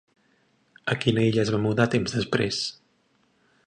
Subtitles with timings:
[0.95, 2.67] A quina illa es va mudar temps després?